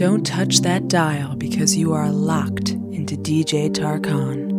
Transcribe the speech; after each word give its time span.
Don't 0.00 0.24
touch 0.24 0.60
that 0.60 0.88
dial 0.88 1.36
because 1.36 1.76
you 1.76 1.92
are 1.92 2.10
locked 2.10 2.70
into 2.70 3.18
DJ 3.18 3.68
Tarkan. 3.68 4.49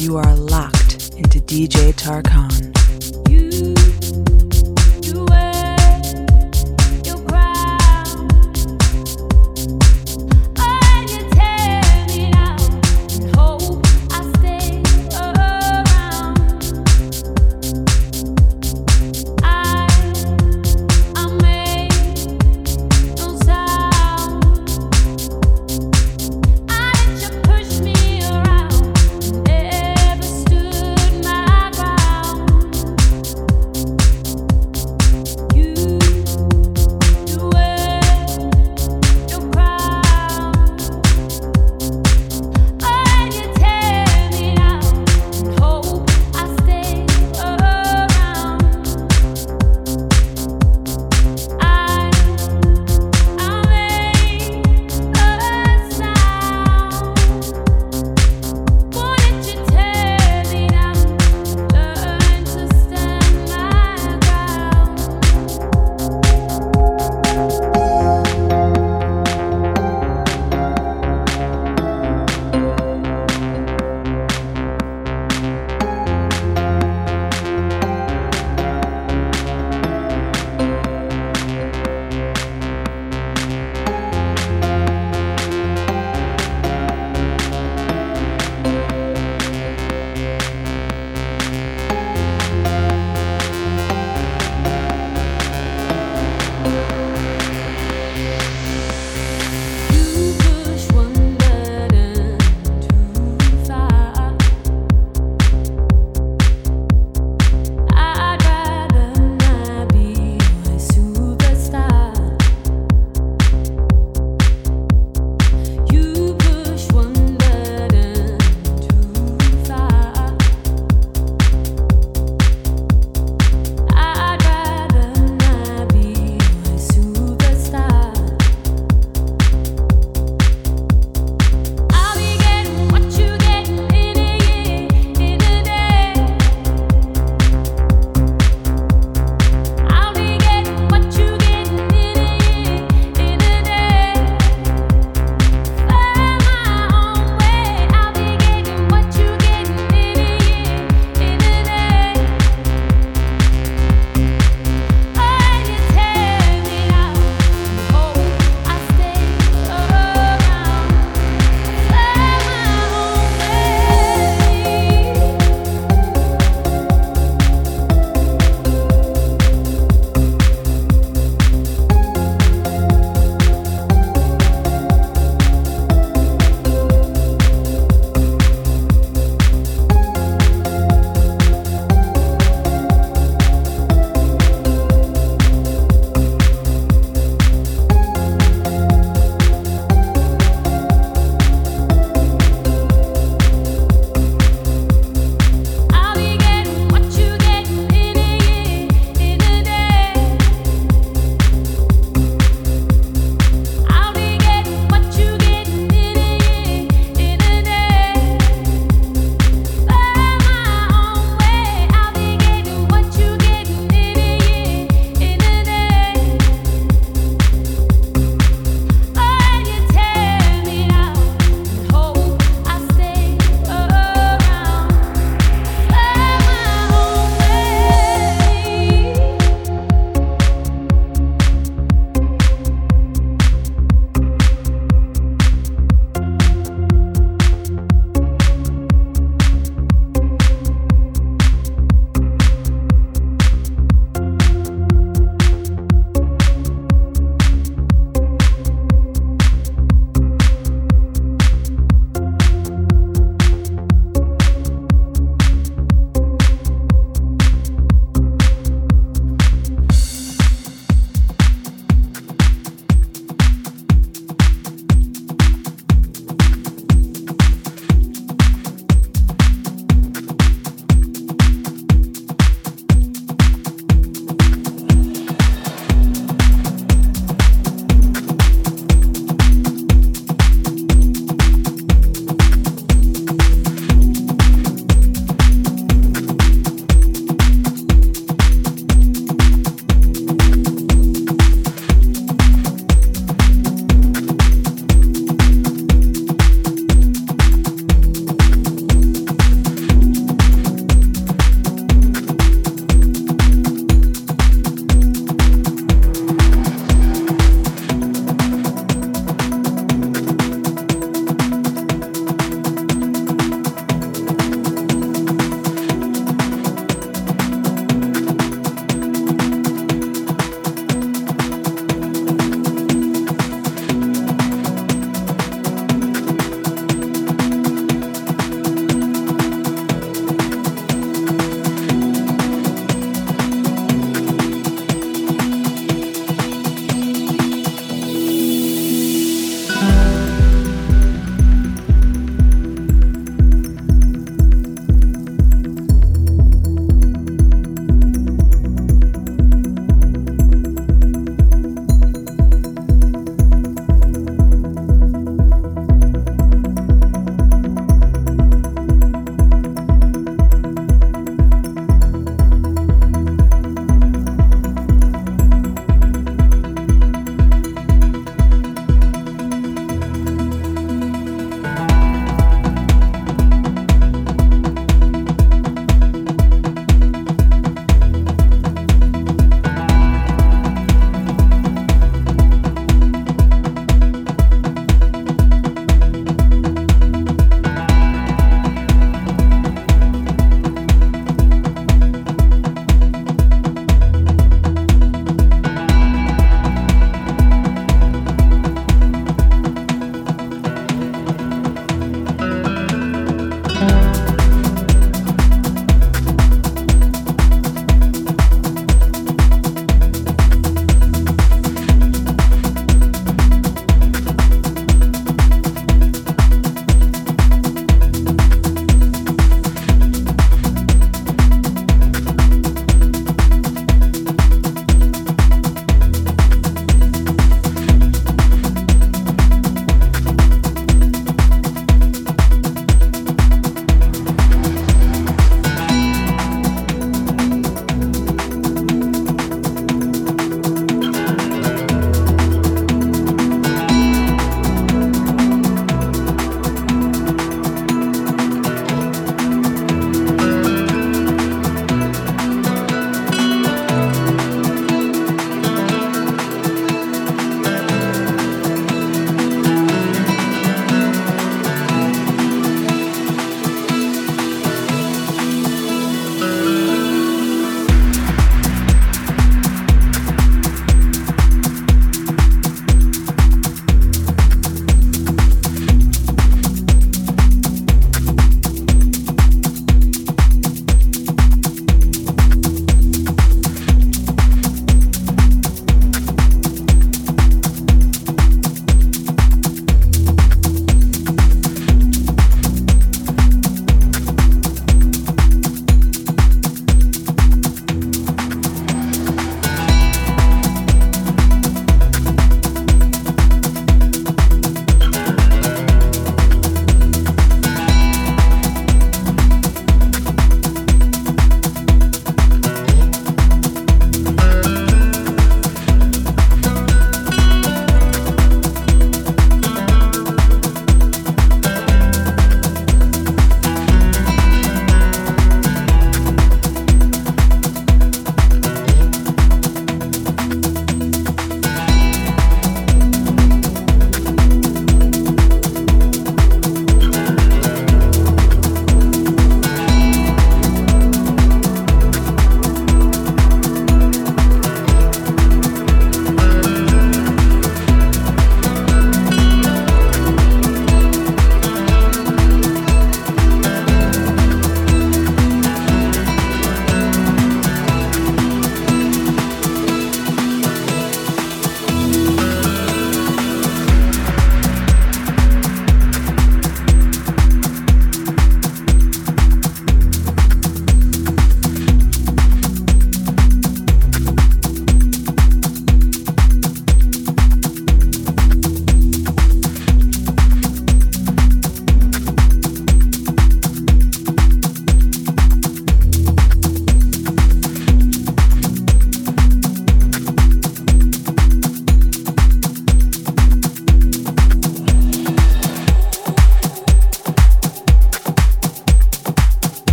You 0.00 0.16
are 0.16 0.36
locked 0.36 1.10
into 1.16 1.40
DJ 1.40 1.92
Tarkan. 1.92 2.77